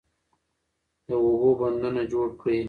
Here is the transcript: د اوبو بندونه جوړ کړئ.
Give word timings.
د 1.07 1.09
اوبو 1.23 1.49
بندونه 1.61 2.01
جوړ 2.11 2.27
کړئ. 2.41 2.59